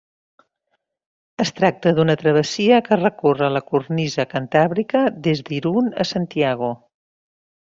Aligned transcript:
Es 1.45 1.51
tracta 1.59 1.91
d'una 1.99 2.15
travessia 2.21 2.79
que 2.87 2.97
recorre 3.01 3.51
la 3.57 3.63
cornisa 3.67 4.25
Cantàbrica 4.35 5.03
des 5.29 5.45
d'Irun 5.51 5.93
a 6.07 6.11
Santiago. 6.15 6.73